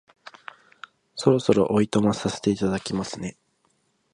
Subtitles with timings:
[1.15, 3.37] そろそろお暇させていただきますね